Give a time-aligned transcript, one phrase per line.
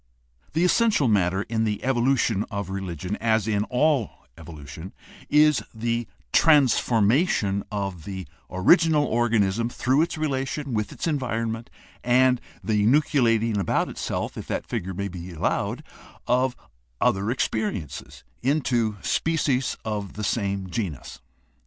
[0.53, 4.93] The essential matter in the evolution of religion, as in all evolution,
[5.29, 11.69] is the transformation of the original organism through its relation with its environment
[12.03, 15.83] and the nucleating about itself— if the figure may be allowed—
[16.25, 16.55] of
[16.99, 21.19] other experiences into species of the same genus.